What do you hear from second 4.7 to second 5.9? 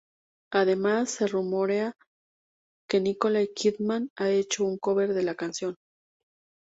cover de la canción.